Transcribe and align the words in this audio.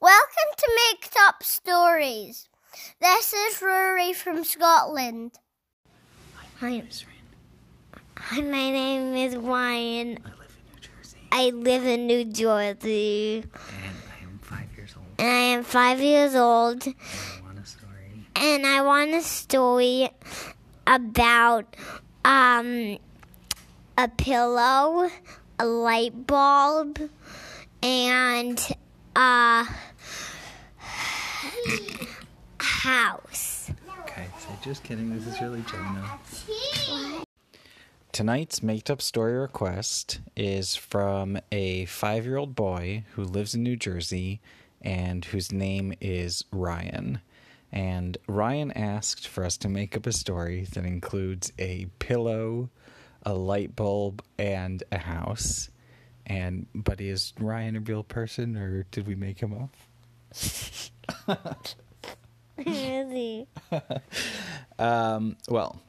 Welcome 0.00 0.52
to 0.56 0.78
Make 0.92 1.10
Up 1.26 1.42
Stories. 1.42 2.48
This 3.00 3.32
is 3.32 3.60
Rory 3.60 4.12
from 4.12 4.44
Scotland. 4.44 5.32
Hi. 6.60 6.68
I'm 6.68 6.88
Hi, 8.16 8.40
my 8.42 8.70
name 8.70 9.16
is 9.16 9.34
Ryan. 9.34 10.18
I 11.32 11.50
live 11.50 11.84
in 11.84 12.06
New 12.06 12.24
Jersey. 12.24 13.42
And 13.42 13.50
I 14.14 14.22
am 14.22 14.38
five 14.40 14.70
years 14.76 14.94
old. 14.94 15.06
And 15.18 15.26
I 15.26 15.40
am 15.56 15.64
five 15.64 16.00
years 16.00 16.34
old. 16.36 16.86
And 16.86 16.94
I 16.96 17.42
want 17.42 17.58
a 17.58 17.66
story. 17.66 18.26
And 18.36 18.66
I 18.66 18.82
want 18.82 19.10
a 19.14 19.22
story 19.22 20.10
about 20.86 21.76
um 22.24 22.98
a 23.96 24.08
pillow, 24.16 25.10
a 25.58 25.66
light 25.66 26.26
bulb, 26.26 27.00
and 27.82 28.76
a 29.18 29.66
house. 32.60 33.72
Okay, 34.02 34.26
so 34.38 34.48
just 34.62 34.84
kidding. 34.84 35.12
This 35.12 35.26
is 35.26 35.40
really 35.40 35.62
Jonah. 35.62 36.20
Tonight's 38.12 38.62
made 38.62 38.88
up 38.88 39.02
story 39.02 39.36
request 39.36 40.20
is 40.36 40.76
from 40.76 41.36
a 41.50 41.84
five 41.86 42.26
year 42.26 42.36
old 42.36 42.54
boy 42.54 43.04
who 43.14 43.24
lives 43.24 43.56
in 43.56 43.64
New 43.64 43.76
Jersey 43.76 44.40
and 44.82 45.24
whose 45.24 45.50
name 45.50 45.94
is 46.00 46.44
Ryan. 46.52 47.20
And 47.72 48.18
Ryan 48.28 48.70
asked 48.70 49.26
for 49.26 49.44
us 49.44 49.56
to 49.58 49.68
make 49.68 49.96
up 49.96 50.06
a 50.06 50.12
story 50.12 50.68
that 50.74 50.84
includes 50.84 51.52
a 51.58 51.86
pillow, 51.98 52.70
a 53.26 53.34
light 53.34 53.74
bulb, 53.74 54.22
and 54.38 54.84
a 54.92 54.98
house. 54.98 55.70
And, 56.28 56.66
but 56.74 57.00
is 57.00 57.32
Ryan 57.40 57.76
a 57.76 57.80
real 57.80 58.04
person 58.04 58.56
or 58.56 58.84
did 58.90 59.06
we 59.06 59.14
make 59.14 59.40
him 59.40 59.54
up? 59.54 59.74
Really? 62.64 63.48
Um, 64.78 65.36
well, 65.48 65.82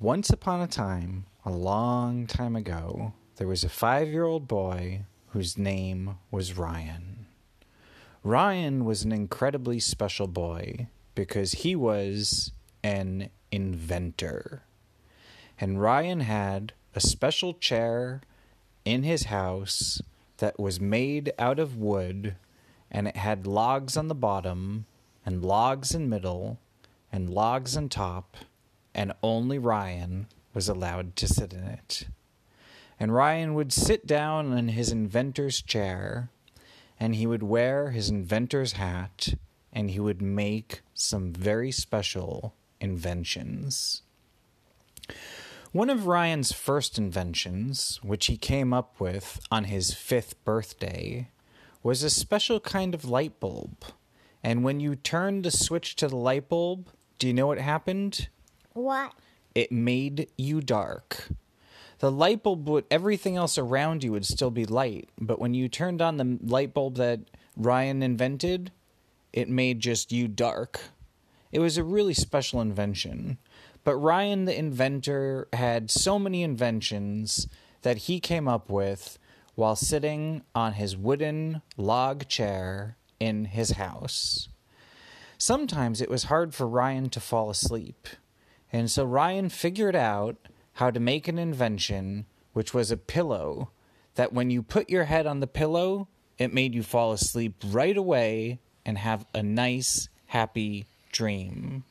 once 0.00 0.30
upon 0.30 0.62
a 0.62 0.66
time, 0.66 1.26
a 1.44 1.50
long 1.50 2.26
time 2.26 2.56
ago, 2.56 3.12
there 3.36 3.46
was 3.46 3.62
a 3.62 3.68
five 3.68 4.08
year 4.08 4.24
old 4.24 4.48
boy 4.48 5.04
whose 5.28 5.58
name 5.58 6.16
was 6.30 6.56
Ryan. 6.56 7.26
Ryan 8.24 8.86
was 8.86 9.02
an 9.04 9.12
incredibly 9.12 9.80
special 9.80 10.26
boy 10.26 10.86
because 11.14 11.52
he 11.52 11.76
was 11.76 12.52
an 12.82 13.28
inventor. 13.50 14.62
And 15.60 15.80
Ryan 15.80 16.20
had 16.20 16.72
a 16.94 17.00
special 17.00 17.52
chair 17.52 18.22
in 18.84 19.02
his 19.02 19.24
house 19.24 20.02
that 20.38 20.58
was 20.58 20.80
made 20.80 21.32
out 21.38 21.58
of 21.58 21.76
wood 21.76 22.36
and 22.90 23.08
it 23.08 23.16
had 23.16 23.46
logs 23.46 23.96
on 23.96 24.08
the 24.08 24.14
bottom 24.14 24.86
and 25.24 25.44
logs 25.44 25.94
in 25.94 26.08
middle 26.08 26.58
and 27.10 27.30
logs 27.30 27.76
on 27.76 27.88
top 27.88 28.36
and 28.94 29.12
only 29.22 29.58
Ryan 29.58 30.26
was 30.54 30.68
allowed 30.68 31.16
to 31.16 31.26
sit 31.26 31.52
in 31.52 31.64
it. 31.64 32.06
And 33.00 33.14
Ryan 33.14 33.54
would 33.54 33.72
sit 33.72 34.06
down 34.06 34.56
in 34.56 34.68
his 34.68 34.92
inventor's 34.92 35.62
chair 35.62 36.28
and 37.00 37.14
he 37.14 37.26
would 37.26 37.42
wear 37.42 37.90
his 37.90 38.10
inventor's 38.10 38.72
hat 38.72 39.34
and 39.72 39.90
he 39.90 39.98
would 39.98 40.20
make 40.20 40.82
some 40.94 41.32
very 41.32 41.72
special 41.72 42.54
inventions. 42.80 44.02
One 45.72 45.88
of 45.88 46.06
Ryan's 46.06 46.52
first 46.52 46.98
inventions, 46.98 47.98
which 48.02 48.26
he 48.26 48.36
came 48.36 48.74
up 48.74 49.00
with 49.00 49.40
on 49.50 49.64
his 49.64 49.94
fifth 49.94 50.44
birthday, 50.44 51.30
was 51.82 52.02
a 52.02 52.10
special 52.10 52.60
kind 52.60 52.94
of 52.94 53.06
light 53.06 53.40
bulb. 53.40 53.82
And 54.44 54.64
when 54.64 54.80
you 54.80 54.96
turned 54.96 55.44
the 55.44 55.50
switch 55.50 55.96
to 55.96 56.08
the 56.08 56.16
light 56.16 56.50
bulb, 56.50 56.90
do 57.18 57.26
you 57.26 57.32
know 57.32 57.46
what 57.46 57.56
happened? 57.56 58.28
What? 58.74 59.14
It 59.54 59.72
made 59.72 60.30
you 60.36 60.60
dark. 60.60 61.28
The 62.00 62.12
light 62.12 62.42
bulb 62.42 62.68
would, 62.68 62.84
everything 62.90 63.36
else 63.36 63.56
around 63.56 64.04
you 64.04 64.12
would 64.12 64.26
still 64.26 64.50
be 64.50 64.66
light, 64.66 65.08
but 65.18 65.38
when 65.38 65.54
you 65.54 65.70
turned 65.70 66.02
on 66.02 66.18
the 66.18 66.38
light 66.42 66.74
bulb 66.74 66.96
that 66.96 67.20
Ryan 67.56 68.02
invented, 68.02 68.72
it 69.32 69.48
made 69.48 69.80
just 69.80 70.12
you 70.12 70.28
dark. 70.28 70.80
It 71.50 71.60
was 71.60 71.78
a 71.78 71.84
really 71.84 72.14
special 72.14 72.60
invention. 72.60 73.38
But 73.84 73.96
Ryan, 73.96 74.44
the 74.44 74.56
inventor, 74.56 75.48
had 75.52 75.90
so 75.90 76.18
many 76.18 76.42
inventions 76.42 77.48
that 77.82 77.98
he 77.98 78.20
came 78.20 78.46
up 78.46 78.70
with 78.70 79.18
while 79.54 79.76
sitting 79.76 80.42
on 80.54 80.74
his 80.74 80.96
wooden 80.96 81.62
log 81.76 82.28
chair 82.28 82.96
in 83.18 83.46
his 83.46 83.72
house. 83.72 84.48
Sometimes 85.36 86.00
it 86.00 86.10
was 86.10 86.24
hard 86.24 86.54
for 86.54 86.66
Ryan 86.68 87.10
to 87.10 87.20
fall 87.20 87.50
asleep, 87.50 88.08
and 88.72 88.90
so 88.90 89.04
Ryan 89.04 89.48
figured 89.48 89.96
out 89.96 90.36
how 90.74 90.90
to 90.90 91.00
make 91.00 91.26
an 91.28 91.38
invention 91.38 92.26
which 92.52 92.72
was 92.72 92.90
a 92.90 92.96
pillow 92.96 93.70
that 94.14 94.32
when 94.32 94.50
you 94.50 94.62
put 94.62 94.90
your 94.90 95.04
head 95.04 95.26
on 95.26 95.40
the 95.40 95.46
pillow, 95.46 96.08
it 96.38 96.54
made 96.54 96.74
you 96.74 96.82
fall 96.82 97.12
asleep 97.12 97.54
right 97.66 97.96
away 97.96 98.60
and 98.84 98.98
have 98.98 99.26
a 99.34 99.42
nice, 99.42 100.08
happy 100.26 100.86
dream. 101.10 101.84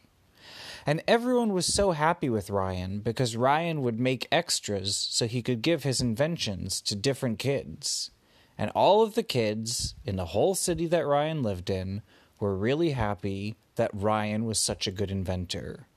And 0.85 1.03
everyone 1.07 1.53
was 1.53 1.71
so 1.71 1.91
happy 1.91 2.29
with 2.29 2.49
Ryan 2.49 2.99
because 2.99 3.35
Ryan 3.35 3.81
would 3.81 3.99
make 3.99 4.27
extras 4.31 4.95
so 4.95 5.27
he 5.27 5.41
could 5.41 5.61
give 5.61 5.83
his 5.83 6.01
inventions 6.01 6.81
to 6.81 6.95
different 6.95 7.39
kids. 7.39 8.11
And 8.57 8.71
all 8.71 9.01
of 9.03 9.15
the 9.15 9.23
kids 9.23 9.95
in 10.05 10.15
the 10.15 10.25
whole 10.25 10.55
city 10.55 10.87
that 10.87 11.05
Ryan 11.05 11.43
lived 11.43 11.69
in 11.69 12.01
were 12.39 12.55
really 12.55 12.91
happy 12.91 13.55
that 13.75 13.91
Ryan 13.93 14.45
was 14.45 14.59
such 14.59 14.87
a 14.87 14.91
good 14.91 15.11
inventor. 15.11 15.87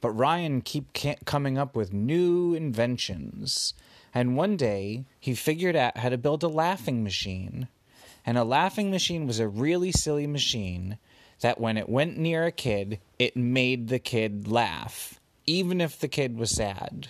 But 0.00 0.10
Ryan 0.10 0.62
keep 0.62 0.92
coming 1.24 1.58
up 1.58 1.76
with 1.76 1.92
new 1.92 2.54
inventions. 2.54 3.74
And 4.14 4.36
one 4.36 4.56
day 4.56 5.04
he 5.18 5.34
figured 5.34 5.76
out 5.76 5.98
how 5.98 6.08
to 6.08 6.18
build 6.18 6.42
a 6.42 6.48
laughing 6.48 7.04
machine. 7.04 7.68
And 8.24 8.38
a 8.38 8.44
laughing 8.44 8.90
machine 8.90 9.26
was 9.26 9.40
a 9.40 9.48
really 9.48 9.92
silly 9.92 10.26
machine 10.26 10.98
that 11.42 11.60
when 11.60 11.76
it 11.76 11.88
went 11.88 12.16
near 12.16 12.44
a 12.46 12.52
kid, 12.52 12.98
it 13.18 13.36
made 13.36 13.88
the 13.88 13.98
kid 13.98 14.48
laugh, 14.48 15.20
even 15.46 15.80
if 15.80 15.98
the 15.98 16.08
kid 16.08 16.36
was 16.36 16.50
sad. 16.50 17.08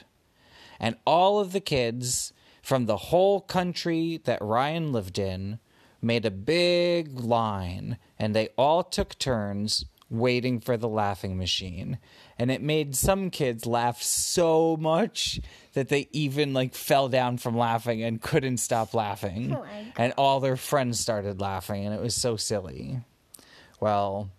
And 0.81 0.97
all 1.07 1.39
of 1.39 1.53
the 1.53 1.61
kids 1.61 2.33
from 2.63 2.87
the 2.87 2.97
whole 2.97 3.41
country 3.41 4.21
that 4.25 4.43
Ryan 4.43 4.93
lived 4.93 5.19
in 5.19 5.59
made 6.01 6.27
a 6.27 6.31
big 6.31 7.21
line, 7.21 7.99
and 8.19 8.35
they 8.35 8.49
all 8.59 8.83
took 8.83 9.19
turns 9.19 9.85
waiting 10.11 10.61
for 10.61 10.77
the 10.77 10.89
laughing 10.89 11.39
machine. 11.39 11.99
And 12.39 12.51
it 12.51 12.61
made 12.61 12.95
some 12.95 13.31
kids 13.31 13.67
laugh 13.67 14.03
so 14.03 14.77
much 14.77 15.41
that 15.73 15.89
they 15.89 16.09
even 16.13 16.53
like 16.53 16.75
fell 16.75 17.09
down 17.09 17.39
from 17.39 17.57
laughing 17.57 18.03
and 18.03 18.21
couldn't 18.21 18.59
stop 18.59 18.95
laughing. 18.95 19.55
Oh 19.55 19.65
and 19.97 20.13
all 20.19 20.41
their 20.41 20.57
friends 20.57 21.01
started 21.01 21.41
laughing, 21.41 21.85
and 21.85 21.95
it 21.95 22.01
was 22.01 22.15
so 22.15 22.37
silly. 22.37 22.99
Well, 23.83 24.31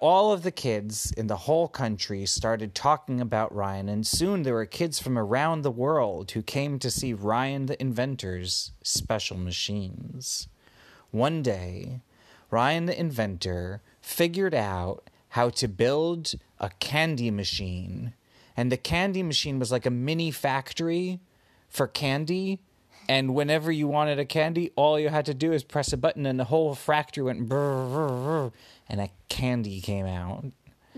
all 0.00 0.32
of 0.32 0.42
the 0.42 0.50
kids 0.50 1.12
in 1.16 1.28
the 1.28 1.36
whole 1.36 1.68
country 1.68 2.26
started 2.26 2.74
talking 2.74 3.20
about 3.20 3.54
Ryan, 3.54 3.88
and 3.88 4.04
soon 4.04 4.42
there 4.42 4.54
were 4.54 4.66
kids 4.66 4.98
from 4.98 5.16
around 5.16 5.62
the 5.62 5.70
world 5.70 6.32
who 6.32 6.42
came 6.42 6.80
to 6.80 6.90
see 6.90 7.12
Ryan 7.12 7.66
the 7.66 7.80
inventor's 7.80 8.72
special 8.82 9.36
machines. 9.36 10.48
One 11.12 11.44
day, 11.44 12.00
Ryan 12.50 12.86
the 12.86 12.98
inventor 12.98 13.82
figured 14.00 14.52
out 14.52 15.08
how 15.28 15.50
to 15.50 15.68
build 15.68 16.32
a 16.58 16.70
candy 16.80 17.30
machine. 17.30 18.14
And 18.56 18.72
the 18.72 18.76
candy 18.76 19.22
machine 19.22 19.60
was 19.60 19.70
like 19.70 19.86
a 19.86 19.90
mini 19.90 20.32
factory 20.32 21.20
for 21.68 21.86
candy. 21.86 22.58
And 23.10 23.34
whenever 23.34 23.72
you 23.72 23.88
wanted 23.88 24.20
a 24.20 24.24
candy, 24.24 24.70
all 24.76 24.96
you 24.96 25.08
had 25.08 25.26
to 25.26 25.34
do 25.34 25.52
is 25.52 25.64
press 25.64 25.92
a 25.92 25.96
button, 25.96 26.26
and 26.26 26.38
the 26.38 26.44
whole 26.44 26.76
factory 26.76 27.24
went 27.24 27.48
brr, 27.48 27.88
brr, 27.88 28.06
brr, 28.06 28.52
and 28.88 29.00
a 29.00 29.10
candy 29.28 29.80
came 29.80 30.06
out. 30.06 30.44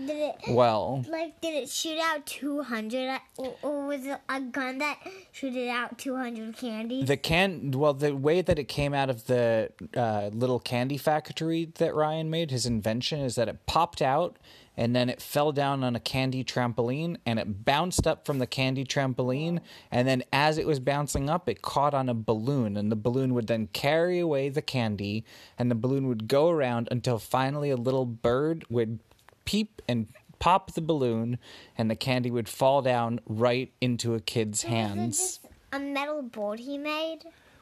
Did 0.05 0.17
it 0.17 0.35
Well, 0.49 1.05
like 1.09 1.39
did 1.39 1.53
it 1.63 1.69
shoot 1.69 1.97
out 1.99 2.25
two 2.25 2.61
hundred, 2.63 3.19
or, 3.37 3.55
or 3.61 3.87
was 3.87 4.05
it 4.05 4.19
a 4.27 4.41
gun 4.41 4.79
that 4.79 4.99
shooted 5.31 5.69
out 5.69 5.97
two 5.97 6.15
hundred 6.15 6.57
candies? 6.57 7.07
the 7.07 7.17
can 7.17 7.71
well 7.71 7.93
the 7.93 8.15
way 8.15 8.41
that 8.41 8.59
it 8.59 8.67
came 8.67 8.93
out 8.93 9.09
of 9.09 9.27
the 9.27 9.71
uh, 9.95 10.29
little 10.33 10.59
candy 10.59 10.97
factory 10.97 11.71
that 11.75 11.95
Ryan 11.95 12.29
made, 12.29 12.51
his 12.51 12.65
invention 12.65 13.19
is 13.21 13.35
that 13.35 13.47
it 13.47 13.65
popped 13.65 14.01
out 14.01 14.37
and 14.75 14.95
then 14.95 15.09
it 15.09 15.21
fell 15.21 15.51
down 15.51 15.83
on 15.83 15.95
a 15.95 15.99
candy 15.99 16.43
trampoline 16.43 17.17
and 17.25 17.39
it 17.39 17.63
bounced 17.63 18.07
up 18.07 18.25
from 18.25 18.39
the 18.39 18.47
candy 18.47 18.83
trampoline 18.83 19.59
and 19.91 20.07
then 20.07 20.23
as 20.33 20.57
it 20.57 20.65
was 20.65 20.79
bouncing 20.79 21.29
up 21.29 21.47
it 21.47 21.61
caught 21.61 21.93
on 21.93 22.09
a 22.09 22.13
balloon 22.13 22.75
and 22.75 22.91
the 22.91 22.95
balloon 22.95 23.33
would 23.33 23.47
then 23.47 23.67
carry 23.67 24.19
away 24.19 24.49
the 24.49 24.61
candy 24.61 25.23
and 25.57 25.69
the 25.69 25.75
balloon 25.75 26.07
would 26.07 26.27
go 26.27 26.49
around 26.49 26.87
until 26.91 27.19
finally 27.19 27.69
a 27.69 27.77
little 27.77 28.05
bird 28.05 28.65
would 28.69 28.99
peep 29.45 29.81
and 29.87 30.07
pop 30.39 30.73
the 30.73 30.81
balloon 30.81 31.37
and 31.77 31.89
the 31.89 31.95
candy 31.95 32.29
would 32.29 32.49
fall 32.49 32.81
down 32.81 33.19
right 33.25 33.71
into 33.79 34.13
a 34.13 34.19
kid's 34.19 34.63
hands. 34.63 35.17
Was 35.17 35.39
it 35.43 35.47
just 35.47 35.55
a 35.71 35.79
metal 35.79 36.21
board 36.21 36.59
he 36.59 36.77
made? 36.77 37.19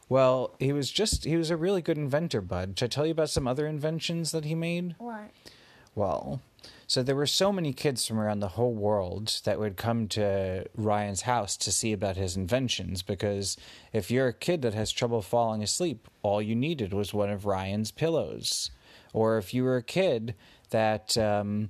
Well, 0.09 0.55
he 0.59 0.73
was 0.73 0.91
just 0.91 1.23
he 1.23 1.37
was 1.37 1.49
a 1.49 1.55
really 1.55 1.81
good 1.81 1.97
inventor, 1.97 2.41
bud. 2.41 2.77
Should 2.77 2.85
I 2.85 2.87
tell 2.87 3.05
you 3.05 3.13
about 3.13 3.29
some 3.29 3.47
other 3.47 3.65
inventions 3.65 4.31
that 4.31 4.45
he 4.45 4.55
made? 4.55 4.95
What? 4.97 5.29
Well, 5.95 6.41
so 6.87 7.01
there 7.01 7.15
were 7.15 7.25
so 7.25 7.53
many 7.53 7.71
kids 7.71 8.05
from 8.05 8.19
around 8.19 8.41
the 8.41 8.49
whole 8.49 8.73
world 8.73 9.39
that 9.45 9.59
would 9.59 9.77
come 9.77 10.07
to 10.09 10.65
Ryan's 10.75 11.21
house 11.21 11.55
to 11.55 11.71
see 11.71 11.93
about 11.93 12.17
his 12.17 12.35
inventions 12.35 13.01
because 13.01 13.55
if 13.93 14.11
you're 14.11 14.27
a 14.27 14.33
kid 14.33 14.61
that 14.63 14.73
has 14.73 14.91
trouble 14.91 15.21
falling 15.21 15.63
asleep, 15.63 16.09
all 16.21 16.41
you 16.41 16.55
needed 16.55 16.93
was 16.93 17.13
one 17.13 17.29
of 17.29 17.45
Ryan's 17.45 17.91
pillows. 17.91 18.71
Or 19.13 19.37
if 19.37 19.53
you 19.53 19.63
were 19.63 19.77
a 19.77 19.83
kid 19.83 20.35
that 20.71 21.17
um, 21.17 21.69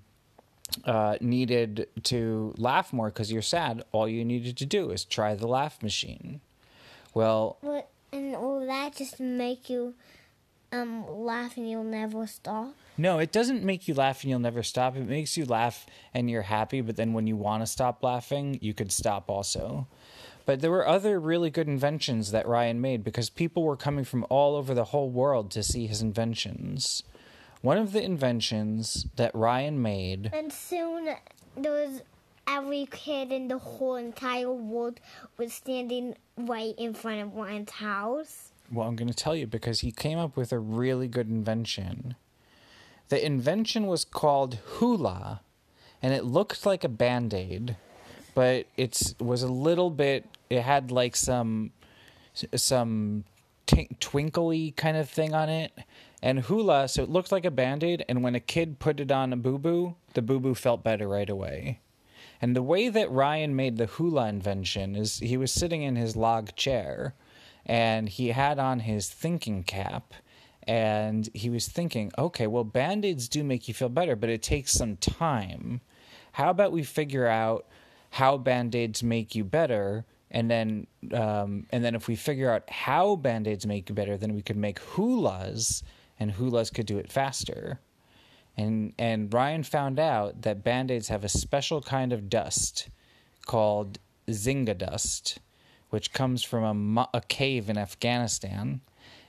uh, 0.85 1.17
needed 1.21 1.87
to 2.03 2.53
laugh 2.57 2.93
more 2.93 3.07
because 3.07 3.31
you're 3.31 3.41
sad, 3.41 3.83
all 3.91 4.07
you 4.07 4.23
needed 4.23 4.57
to 4.57 4.65
do 4.65 4.91
is 4.91 5.03
try 5.05 5.35
the 5.35 5.47
laugh 5.47 5.81
machine. 5.83 6.41
Well, 7.13 7.57
What? 7.61 7.89
And 8.13 8.33
will 8.33 8.65
that 8.65 8.95
just 8.97 9.19
make 9.21 9.69
you 9.69 9.93
um 10.73 11.05
laugh 11.09 11.55
and 11.57 11.69
you'll 11.69 11.83
never 11.83 12.27
stop? 12.27 12.73
No, 12.97 13.19
it 13.19 13.31
doesn't 13.31 13.63
make 13.63 13.87
you 13.87 13.93
laugh 13.93 14.21
and 14.21 14.29
you'll 14.29 14.39
never 14.39 14.63
stop. 14.63 14.95
It 14.95 15.07
makes 15.07 15.37
you 15.37 15.45
laugh 15.45 15.85
and 16.13 16.29
you're 16.29 16.41
happy, 16.43 16.81
but 16.81 16.97
then 16.97 17.13
when 17.13 17.25
you 17.27 17.35
want 17.37 17.63
to 17.63 17.67
stop 17.67 18.03
laughing, 18.03 18.59
you 18.61 18.73
could 18.73 18.91
stop 18.91 19.29
also. 19.29 19.87
But 20.45 20.59
there 20.59 20.71
were 20.71 20.87
other 20.87 21.19
really 21.19 21.49
good 21.49 21.67
inventions 21.67 22.31
that 22.31 22.47
Ryan 22.47 22.81
made 22.81 23.03
because 23.03 23.29
people 23.29 23.63
were 23.63 23.77
coming 23.77 24.03
from 24.03 24.25
all 24.29 24.55
over 24.55 24.73
the 24.73 24.85
whole 24.85 25.09
world 25.09 25.51
to 25.51 25.63
see 25.63 25.87
his 25.87 26.01
inventions. 26.01 27.03
One 27.61 27.77
of 27.77 27.91
the 27.91 28.03
inventions 28.03 29.05
that 29.17 29.33
Ryan 29.35 29.81
made, 29.81 30.31
And 30.33 30.51
soon 30.51 31.09
there 31.55 31.71
was 31.71 32.01
every 32.47 32.87
kid 32.89 33.31
in 33.31 33.47
the 33.49 33.59
whole 33.59 33.95
entire 33.95 34.51
world 34.51 34.99
was 35.37 35.53
standing 35.53 36.15
right 36.37 36.73
in 36.77 36.93
front 36.93 37.21
of 37.21 37.35
Ryan's 37.35 37.71
house. 37.71 38.51
well, 38.71 38.87
I'm 38.87 38.95
going 38.95 39.09
to 39.09 39.13
tell 39.13 39.35
you 39.35 39.45
because 39.47 39.81
he 39.81 39.91
came 39.91 40.17
up 40.17 40.35
with 40.35 40.51
a 40.51 40.59
really 40.59 41.07
good 41.07 41.29
invention. 41.29 42.15
The 43.09 43.23
invention 43.23 43.87
was 43.87 44.05
called 44.05 44.55
hula, 44.79 45.41
and 46.01 46.13
it 46.13 46.23
looked 46.23 46.65
like 46.65 46.83
a 46.83 46.89
band 46.89 47.33
aid, 47.33 47.75
but 48.33 48.65
it 48.77 49.13
was 49.19 49.43
a 49.43 49.51
little 49.51 49.89
bit. 49.89 50.25
It 50.49 50.61
had 50.61 50.89
like 50.91 51.15
some 51.15 51.71
some 52.55 53.25
t- 53.71 53.89
twinkly 53.99 54.71
kind 54.71 54.97
of 54.97 55.09
thing 55.09 55.33
on 55.33 55.49
it, 55.49 55.71
and 56.21 56.41
hula. 56.41 56.87
So 56.87 57.03
it 57.03 57.09
looked 57.09 57.31
like 57.31 57.45
a 57.45 57.51
band 57.51 57.83
aid, 57.83 58.05
and 58.07 58.23
when 58.23 58.35
a 58.35 58.39
kid 58.39 58.79
put 58.79 58.99
it 58.99 59.11
on 59.11 59.33
a 59.33 59.37
boo 59.37 59.57
boo, 59.57 59.95
the 60.13 60.21
boo 60.21 60.39
boo 60.39 60.55
felt 60.55 60.83
better 60.83 61.07
right 61.07 61.29
away. 61.29 61.79
And 62.41 62.55
the 62.55 62.63
way 62.63 62.89
that 62.89 63.11
Ryan 63.11 63.55
made 63.55 63.77
the 63.77 63.85
hula 63.85 64.27
invention 64.27 64.95
is 64.95 65.19
he 65.19 65.37
was 65.37 65.51
sitting 65.51 65.83
in 65.83 65.95
his 65.95 66.15
log 66.15 66.55
chair 66.55 67.13
and 67.65 68.09
he 68.09 68.29
had 68.29 68.57
on 68.57 68.79
his 68.79 69.07
thinking 69.09 69.63
cap 69.63 70.13
and 70.63 71.29
he 71.33 71.49
was 71.49 71.67
thinking, 71.67 72.11
okay, 72.17 72.47
well, 72.47 72.63
band 72.63 73.05
aids 73.05 73.27
do 73.27 73.43
make 73.43 73.67
you 73.67 73.73
feel 73.73 73.89
better, 73.89 74.15
but 74.15 74.29
it 74.29 74.41
takes 74.41 74.71
some 74.71 74.97
time. 74.97 75.81
How 76.33 76.49
about 76.49 76.71
we 76.71 76.83
figure 76.83 77.27
out 77.27 77.65
how 78.11 78.37
band 78.37 78.75
aids 78.75 79.03
make 79.03 79.35
you 79.35 79.43
better? 79.43 80.05
And 80.31 80.49
then, 80.49 80.87
um, 81.13 81.67
and 81.71 81.83
then 81.83 81.93
if 81.93 82.07
we 82.07 82.15
figure 82.15 82.51
out 82.51 82.69
how 82.69 83.17
band 83.17 83.47
aids 83.47 83.67
make 83.67 83.89
you 83.89 83.95
better, 83.95 84.17
then 84.17 84.33
we 84.33 84.41
could 84.41 84.57
make 84.57 84.79
hulas, 84.79 85.83
and 86.19 86.33
hulas 86.33 86.73
could 86.73 86.85
do 86.85 86.97
it 86.97 87.11
faster. 87.11 87.79
And 88.57 88.93
and 88.99 89.33
Ryan 89.33 89.63
found 89.63 89.99
out 89.99 90.41
that 90.41 90.63
band-aids 90.63 91.07
have 91.07 91.23
a 91.23 91.29
special 91.29 91.81
kind 91.81 92.13
of 92.13 92.29
dust 92.29 92.89
called 93.45 93.99
zinga 94.27 94.77
dust, 94.77 95.39
which 95.89 96.13
comes 96.13 96.43
from 96.43 96.97
a, 96.97 97.09
a 97.13 97.21
cave 97.21 97.69
in 97.69 97.77
Afghanistan. 97.77 98.81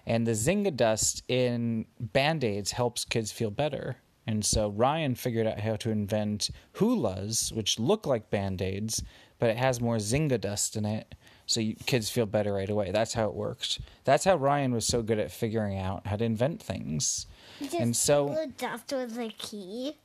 And 0.07 0.27
the 0.27 0.33
zinga 0.33 0.77
dust 0.77 1.23
in 1.29 1.87
band-aids 2.01 2.73
helps 2.73 3.05
kids 3.05 3.31
feel 3.31 3.51
better. 3.51 3.97
And 4.27 4.45
so 4.45 4.69
Ryan 4.71 5.15
figured 5.15 5.47
out 5.47 5.61
how 5.61 5.77
to 5.77 5.91
invent 5.91 6.51
hulas, 6.75 7.53
which 7.53 7.79
look 7.79 8.07
like 8.07 8.31
band-aids, 8.31 9.03
but 9.43 9.51
it 9.51 9.57
has 9.57 9.81
more 9.81 9.97
zinga 9.97 10.41
dust 10.41 10.77
in 10.77 10.85
it, 10.85 11.17
so 11.47 11.59
you, 11.59 11.75
kids 11.87 12.09
feel 12.09 12.27
better 12.27 12.53
right 12.53 12.71
away. 12.71 12.93
That's 12.93 13.13
how 13.13 13.27
it 13.27 13.35
worked. 13.35 13.81
That's 14.05 14.25
how 14.25 14.37
Ryan 14.37 14.73
was 14.73 14.87
so 14.87 15.03
good 15.03 15.19
at 15.19 15.33
figuring 15.33 15.77
out 15.77 16.07
how 16.07 16.15
to 16.15 16.25
invent 16.25 16.63
things. 16.63 17.27
Just 17.59 17.75
And 17.75 17.97
so- 17.97 18.29
the 18.29 18.53
dust 18.57 18.93
was 18.93 19.15
the 19.17 19.33
key. 19.37 19.97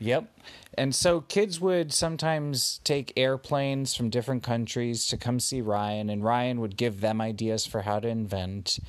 Yep. 0.00 0.36
And 0.76 0.92
so 0.92 1.20
kids 1.20 1.60
would 1.60 1.92
sometimes 1.92 2.80
take 2.82 3.12
airplanes 3.16 3.94
from 3.94 4.10
different 4.10 4.42
countries 4.42 5.06
to 5.06 5.16
come 5.16 5.38
see 5.38 5.60
Ryan, 5.60 6.10
and 6.10 6.24
Ryan 6.24 6.60
would 6.60 6.76
give 6.76 7.00
them 7.00 7.20
ideas 7.20 7.64
for 7.64 7.82
how 7.82 8.00
to 8.00 8.08
invent. 8.08 8.80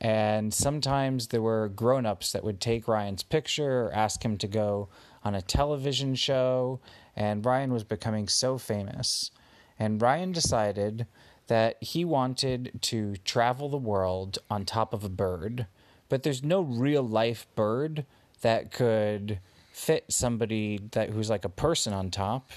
And 0.00 0.54
sometimes 0.54 1.26
there 1.26 1.42
were 1.42 1.68
grown 1.68 2.06
ups 2.06 2.30
that 2.30 2.44
would 2.44 2.60
take 2.60 2.86
Ryan's 2.86 3.24
picture 3.24 3.86
or 3.86 3.92
ask 3.92 4.24
him 4.24 4.38
to 4.38 4.46
go 4.46 4.90
on 5.24 5.34
a 5.34 5.42
television 5.42 6.14
show. 6.14 6.78
And 7.16 7.44
Ryan 7.44 7.72
was 7.72 7.82
becoming 7.82 8.28
so 8.28 8.56
famous. 8.56 9.32
And 9.80 10.00
Ryan 10.00 10.30
decided 10.30 11.06
that 11.48 11.82
he 11.82 12.04
wanted 12.04 12.78
to 12.82 13.16
travel 13.24 13.68
the 13.68 13.76
world 13.78 14.38
on 14.48 14.64
top 14.64 14.94
of 14.94 15.02
a 15.02 15.08
bird, 15.08 15.66
but 16.08 16.22
there's 16.22 16.44
no 16.44 16.60
real 16.60 17.02
life 17.02 17.46
bird 17.56 18.04
that 18.42 18.70
could 18.70 19.38
fit 19.72 20.04
somebody 20.08 20.78
that 20.92 21.10
who's 21.10 21.30
like 21.30 21.44
a 21.44 21.48
person 21.48 21.92
on 21.92 22.10
top. 22.10 22.50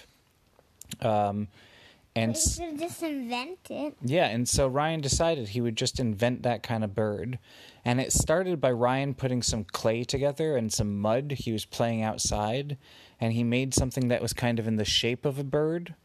Um, 1.01 1.47
and 2.15 2.33
You 2.33 2.37
s- 2.37 2.59
could 2.59 2.77
just 2.77 3.01
invent 3.01 3.57
it. 3.71 3.95
yeah, 4.03 4.27
and 4.27 4.47
so 4.47 4.67
Ryan 4.67 5.01
decided 5.01 5.47
he 5.49 5.61
would 5.61 5.75
just 5.75 5.99
invent 5.99 6.43
that 6.43 6.61
kind 6.61 6.83
of 6.83 6.93
bird. 6.93 7.39
And 7.83 7.99
it 7.99 8.13
started 8.13 8.61
by 8.61 8.71
Ryan 8.71 9.13
putting 9.15 9.41
some 9.41 9.63
clay 9.63 10.03
together 10.03 10.55
and 10.55 10.71
some 10.71 10.99
mud. 10.99 11.31
He 11.39 11.51
was 11.51 11.65
playing 11.65 12.03
outside, 12.03 12.77
and 13.19 13.33
he 13.33 13.43
made 13.43 13.73
something 13.73 14.09
that 14.09 14.21
was 14.21 14.33
kind 14.33 14.59
of 14.59 14.67
in 14.67 14.75
the 14.75 14.85
shape 14.85 15.25
of 15.25 15.39
a 15.39 15.43
bird. 15.43 15.95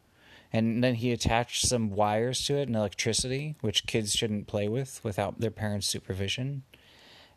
And 0.52 0.82
then 0.82 0.94
he 0.96 1.12
attached 1.12 1.66
some 1.66 1.90
wires 1.90 2.44
to 2.46 2.56
it 2.56 2.68
and 2.68 2.76
electricity, 2.76 3.56
which 3.60 3.86
kids 3.86 4.14
shouldn't 4.14 4.46
play 4.46 4.68
with 4.68 5.00
without 5.04 5.40
their 5.40 5.50
parents' 5.50 5.86
supervision. 5.86 6.62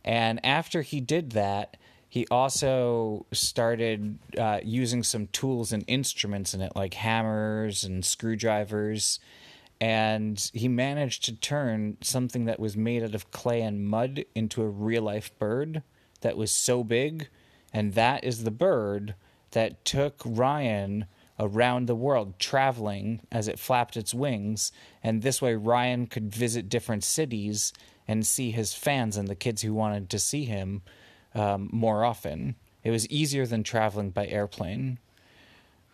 And 0.03 0.43
after 0.45 0.81
he 0.81 1.01
did 1.01 1.31
that, 1.31 1.77
he 2.07 2.27
also 2.29 3.25
started 3.31 4.19
uh, 4.37 4.59
using 4.63 5.03
some 5.03 5.27
tools 5.27 5.71
and 5.71 5.83
instruments 5.87 6.53
in 6.53 6.61
it, 6.61 6.73
like 6.75 6.93
hammers 6.95 7.83
and 7.83 8.03
screwdrivers. 8.03 9.19
And 9.79 10.51
he 10.53 10.67
managed 10.67 11.23
to 11.25 11.35
turn 11.35 11.97
something 12.01 12.45
that 12.45 12.59
was 12.59 12.75
made 12.75 13.03
out 13.03 13.15
of 13.15 13.31
clay 13.31 13.61
and 13.61 13.85
mud 13.85 14.25
into 14.35 14.61
a 14.61 14.69
real 14.69 15.03
life 15.03 15.37
bird 15.39 15.83
that 16.19 16.37
was 16.37 16.51
so 16.51 16.83
big. 16.83 17.29
And 17.73 17.93
that 17.93 18.23
is 18.23 18.43
the 18.43 18.51
bird 18.51 19.15
that 19.51 19.85
took 19.85 20.21
Ryan 20.25 21.05
around 21.41 21.87
the 21.87 21.95
world, 21.95 22.37
traveling 22.39 23.19
as 23.31 23.47
it 23.49 23.59
flapped 23.59 23.97
its 23.97 24.13
wings. 24.13 24.71
And 25.03 25.21
this 25.21 25.41
way, 25.41 25.55
Ryan 25.55 26.05
could 26.07 26.33
visit 26.33 26.69
different 26.69 27.03
cities 27.03 27.73
and 28.07 28.25
see 28.25 28.51
his 28.51 28.73
fans 28.73 29.17
and 29.17 29.27
the 29.27 29.35
kids 29.35 29.61
who 29.63 29.73
wanted 29.73 30.09
to 30.11 30.19
see 30.19 30.45
him 30.45 30.83
um, 31.35 31.69
more 31.73 32.05
often. 32.05 32.55
It 32.83 32.91
was 32.91 33.07
easier 33.09 33.45
than 33.45 33.63
traveling 33.63 34.11
by 34.11 34.27
airplane. 34.27 34.99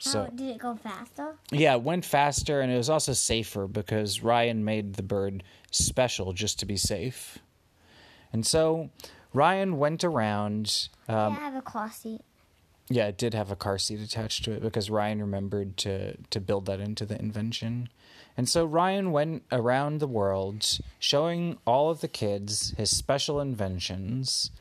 How 0.03 0.11
So 0.11 0.31
did 0.35 0.49
it 0.49 0.57
go 0.59 0.75
faster? 0.75 1.35
yeah, 1.51 1.73
it 1.75 1.81
went 1.81 2.05
faster 2.05 2.61
and 2.61 2.71
it 2.71 2.77
was 2.77 2.89
also 2.89 3.13
safer 3.13 3.67
because 3.67 4.21
Ryan 4.21 4.63
made 4.65 4.93
the 4.95 5.03
bird 5.03 5.43
special 5.71 6.33
just 6.33 6.59
to 6.59 6.65
be 6.65 6.77
safe. 6.77 7.39
And 8.33 8.45
so 8.45 8.89
Ryan 9.33 9.77
went 9.77 10.03
around. 10.03 10.89
Um, 11.07 11.33
I 11.33 11.39
have 11.39 11.55
a 11.55 11.61
car 11.61 11.89
seat. 11.91 12.21
Yeah, 12.89 13.07
it 13.07 13.17
did 13.17 13.33
have 13.33 13.51
a 13.51 13.55
car 13.55 13.77
seat 13.77 13.99
attached 13.99 14.45
to 14.45 14.51
it 14.51 14.61
because 14.61 14.89
Ryan 14.89 15.19
remembered 15.19 15.77
to 15.77 16.15
to 16.29 16.39
build 16.39 16.65
that 16.67 16.79
into 16.79 17.05
the 17.05 17.19
invention. 17.19 17.89
And 18.37 18.47
so 18.47 18.65
Ryan 18.65 19.11
went 19.11 19.43
around 19.51 19.99
the 19.99 20.07
world 20.07 20.79
showing 20.99 21.57
all 21.65 21.89
of 21.89 22.01
the 22.01 22.07
kids 22.07 22.73
his 22.77 22.95
special 22.95 23.41
inventions. 23.41 24.51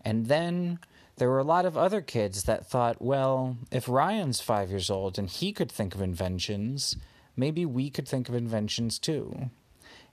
And 0.00 0.26
then 0.26 0.78
there 1.16 1.28
were 1.28 1.38
a 1.38 1.44
lot 1.44 1.66
of 1.66 1.76
other 1.76 2.00
kids 2.00 2.44
that 2.44 2.66
thought, 2.66 3.00
well, 3.00 3.56
if 3.70 3.88
Ryan's 3.88 4.40
5 4.40 4.70
years 4.70 4.90
old 4.90 5.18
and 5.18 5.28
he 5.28 5.52
could 5.52 5.70
think 5.70 5.94
of 5.94 6.00
inventions, 6.00 6.96
maybe 7.36 7.66
we 7.66 7.90
could 7.90 8.08
think 8.08 8.28
of 8.28 8.34
inventions 8.34 8.98
too. 8.98 9.50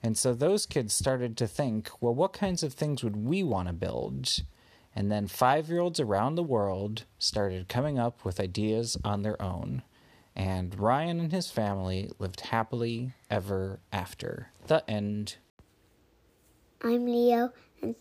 And 0.01 0.17
so 0.17 0.33
those 0.33 0.65
kids 0.65 0.93
started 0.93 1.37
to 1.37 1.47
think, 1.47 1.89
well, 2.01 2.13
what 2.13 2.33
kinds 2.33 2.61
of 2.61 2.73
things 2.73 3.03
would 3.03 3.15
we 3.15 3.41
want 3.41 3.67
to 3.69 3.73
build? 3.73 4.43
And 4.95 5.11
then 5.11 5.27
five 5.27 5.69
year 5.69 5.79
olds 5.79 5.99
around 5.99 6.35
the 6.35 6.43
world 6.43 7.05
started 7.17 7.67
coming 7.67 7.97
up 7.97 8.23
with 8.23 8.39
ideas 8.39 8.97
on 9.03 9.23
their 9.23 9.41
own. 9.41 9.81
And 10.35 10.79
Ryan 10.79 11.19
and 11.19 11.31
his 11.31 11.51
family 11.51 12.09
lived 12.19 12.41
happily 12.41 13.13
ever 13.29 13.79
after. 13.91 14.49
The 14.67 14.87
end. 14.89 15.37
I'm 16.81 17.05
Leo, 17.05 17.53
and, 17.81 17.95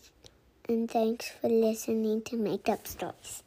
and 0.67 0.89
thanks 0.89 1.29
for 1.29 1.47
listening 1.47 2.21
to 2.23 2.35
Make 2.35 2.67
Up 2.67 2.85
Stories. 2.87 3.43